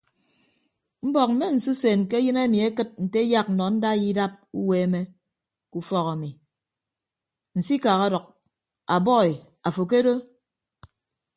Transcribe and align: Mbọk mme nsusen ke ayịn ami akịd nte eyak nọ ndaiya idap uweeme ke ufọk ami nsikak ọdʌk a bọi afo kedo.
Mbọk 1.07 1.29
mme 1.33 1.45
nsusen 1.55 1.99
ke 2.09 2.15
ayịn 2.19 2.37
ami 2.43 2.57
akịd 2.67 2.89
nte 3.05 3.17
eyak 3.25 3.47
nọ 3.57 3.65
ndaiya 3.75 4.07
idap 4.11 4.33
uweeme 4.59 5.01
ke 5.69 5.75
ufọk 5.81 6.07
ami 6.13 6.29
nsikak 7.57 7.99
ọdʌk 8.07 8.25
a 8.93 8.95
bọi 9.05 9.31
afo 9.67 9.83
kedo. 9.91 10.13